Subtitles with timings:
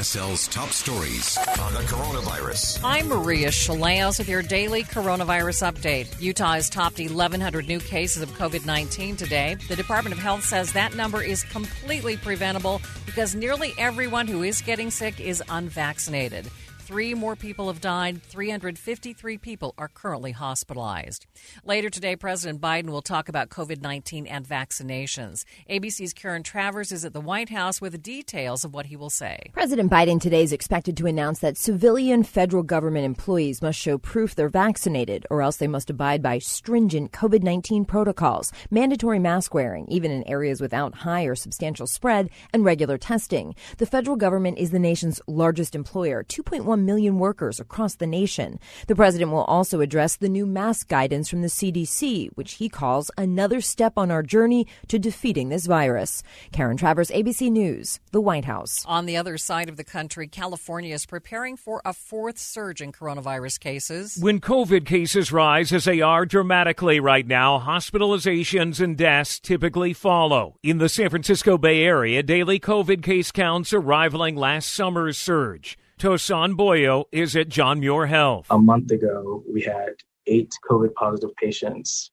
[0.00, 2.80] KSL's top stories on the coronavirus.
[2.82, 6.18] I'm Maria Shilaos with your daily coronavirus update.
[6.18, 9.56] Utah has topped 1,100 new cases of COVID 19 today.
[9.68, 14.62] The Department of Health says that number is completely preventable because nearly everyone who is
[14.62, 16.46] getting sick is unvaccinated.
[16.90, 18.20] Three more people have died.
[18.20, 21.24] 353 people are currently hospitalized.
[21.64, 25.44] Later today, President Biden will talk about COVID 19 and vaccinations.
[25.70, 29.38] ABC's Karen Travers is at the White House with details of what he will say.
[29.52, 34.34] President Biden today is expected to announce that civilian federal government employees must show proof
[34.34, 39.86] they're vaccinated, or else they must abide by stringent COVID 19 protocols, mandatory mask wearing,
[39.86, 43.54] even in areas without high or substantial spread, and regular testing.
[43.78, 48.58] The federal government is the nation's largest employer, 2.1 million workers across the nation.
[48.86, 53.10] The president will also address the new mask guidance from the CDC, which he calls
[53.16, 56.22] another step on our journey to defeating this virus.
[56.52, 58.84] Karen Travers, ABC News, the White House.
[58.86, 62.92] On the other side of the country, California is preparing for a fourth surge in
[62.92, 64.18] coronavirus cases.
[64.20, 70.56] When COVID cases rise, as they are dramatically right now, hospitalizations and deaths typically follow.
[70.62, 75.78] In the San Francisco Bay Area, daily COVID case counts are rivaling last summer's surge.
[76.00, 78.46] Tosan Boyo is at John Muir Health.
[78.48, 79.96] A month ago, we had
[80.26, 82.10] eight COVID positive patients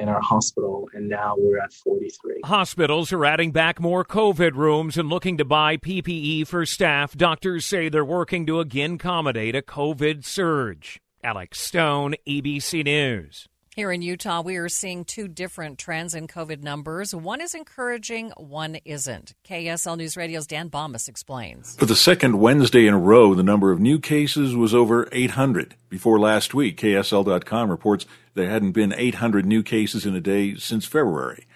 [0.00, 2.40] in our hospital, and now we're at 43.
[2.46, 7.14] Hospitals are adding back more COVID rooms and looking to buy PPE for staff.
[7.18, 10.98] Doctors say they're working to again accommodate a COVID surge.
[11.22, 13.46] Alex Stone, ABC News.
[13.78, 17.14] Here in Utah, we are seeing two different trends in COVID numbers.
[17.14, 19.34] One is encouraging, one isn't.
[19.48, 21.76] KSL News Radio's Dan Bammes explains.
[21.76, 25.76] For the second Wednesday in a row, the number of new cases was over 800.
[25.88, 30.84] Before last week, KSL.com reports there hadn't been 800 new cases in a day since
[30.84, 31.46] February.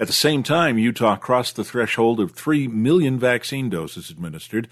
[0.00, 4.66] At the same time, Utah crossed the threshold of 3 million vaccine doses administered.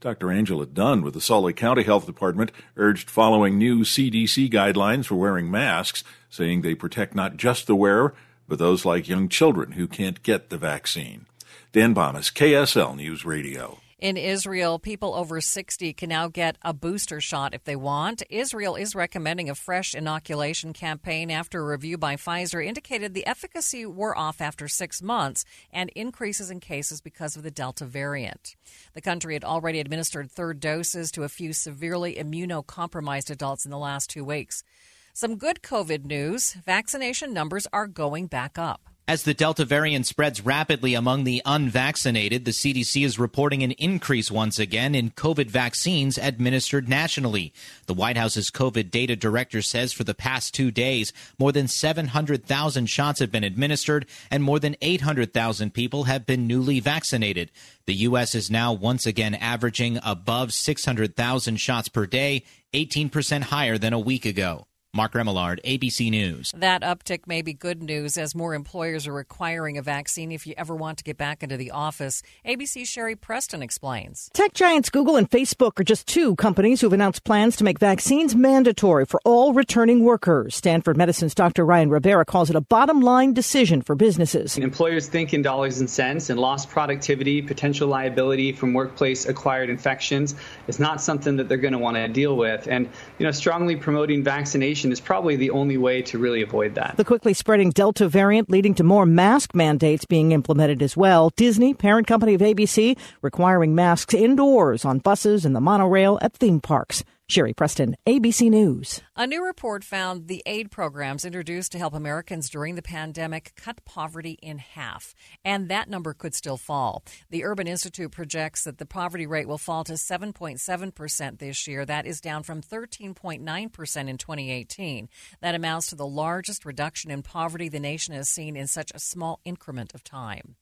[0.00, 0.30] Dr.
[0.30, 5.16] Angela Dunn with the Salt Lake County Health Department urged following new CDC guidelines for
[5.16, 8.14] wearing masks, saying they protect not just the wearer,
[8.48, 11.26] but those like young children who can't get the vaccine.
[11.72, 13.80] Dan Bammes, KSL News Radio.
[14.00, 18.22] In Israel, people over 60 can now get a booster shot if they want.
[18.30, 23.84] Israel is recommending a fresh inoculation campaign after a review by Pfizer indicated the efficacy
[23.84, 28.56] wore off after six months and increases in cases because of the Delta variant.
[28.94, 33.76] The country had already administered third doses to a few severely immunocompromised adults in the
[33.76, 34.64] last two weeks.
[35.12, 38.80] Some good COVID news vaccination numbers are going back up.
[39.10, 44.30] As the Delta variant spreads rapidly among the unvaccinated, the CDC is reporting an increase
[44.30, 47.52] once again in COVID vaccines administered nationally.
[47.86, 52.86] The White House's COVID data director says for the past two days, more than 700,000
[52.86, 57.50] shots have been administered and more than 800,000 people have been newly vaccinated.
[57.86, 58.36] The U.S.
[58.36, 62.44] is now once again averaging above 600,000 shots per day,
[62.74, 64.68] 18% higher than a week ago.
[64.92, 66.52] Mark Remillard, ABC News.
[66.56, 70.54] That uptick may be good news as more employers are requiring a vaccine if you
[70.58, 72.24] ever want to get back into the office.
[72.44, 74.28] ABC's Sherry Preston explains.
[74.32, 78.34] Tech giants Google and Facebook are just two companies who've announced plans to make vaccines
[78.34, 80.56] mandatory for all returning workers.
[80.56, 81.64] Stanford Medicine's Dr.
[81.64, 84.58] Ryan Rivera calls it a bottom line decision for businesses.
[84.58, 90.34] Employers think in dollars and cents, and lost productivity, potential liability from workplace acquired infections
[90.66, 92.66] is not something that they're going to want to deal with.
[92.66, 92.88] And,
[93.20, 96.94] you know, strongly promoting vaccination is probably the only way to really avoid that.
[96.96, 101.30] The quickly spreading Delta variant leading to more mask mandates being implemented as well.
[101.36, 106.60] Disney, parent company of ABC, requiring masks indoors on buses and the monorail at theme
[106.60, 107.04] parks.
[107.30, 109.02] Sherry Preston, ABC News.
[109.14, 113.84] A new report found the aid programs introduced to help Americans during the pandemic cut
[113.84, 117.04] poverty in half, and that number could still fall.
[117.30, 121.84] The Urban Institute projects that the poverty rate will fall to 7.7% this year.
[121.84, 125.08] That is down from 13.9% in 2018.
[125.40, 128.98] That amounts to the largest reduction in poverty the nation has seen in such a
[128.98, 130.56] small increment of time.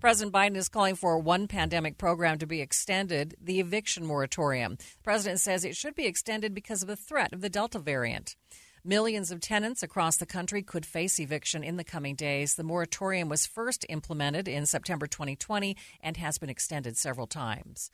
[0.00, 4.76] President Biden is calling for one pandemic program to be extended, the eviction moratorium.
[4.76, 8.36] The president says it should be extended because of the threat of the Delta variant.
[8.84, 12.54] Millions of tenants across the country could face eviction in the coming days.
[12.54, 17.90] The moratorium was first implemented in September 2020 and has been extended several times.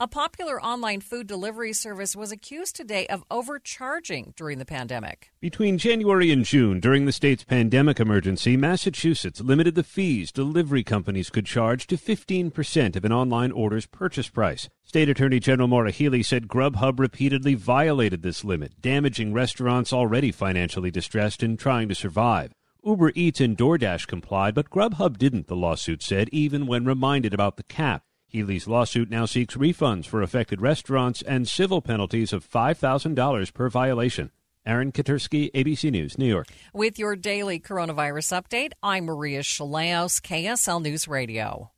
[0.00, 5.30] A popular online food delivery service was accused today of overcharging during the pandemic.
[5.40, 11.30] Between January and June, during the state's pandemic emergency, Massachusetts limited the fees delivery companies
[11.30, 14.68] could charge to 15% of an online order's purchase price.
[14.82, 20.90] State Attorney General Maura Healey said Grubhub repeatedly violated this limit, damaging restaurants already financially
[20.90, 22.52] distressed and trying to survive.
[22.84, 27.56] Uber Eats and DoorDash complied, but Grubhub didn't, the lawsuit said, even when reminded about
[27.56, 28.02] the cap.
[28.34, 34.32] Healey's lawsuit now seeks refunds for affected restaurants and civil penalties of $5,000 per violation.
[34.66, 36.48] Aaron Katersky, ABC News, New York.
[36.72, 41.70] With your daily coronavirus update, I'm Maria Shilaos, KSL News Radio.